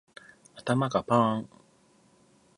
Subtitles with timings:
[0.55, 1.49] 頭がパーン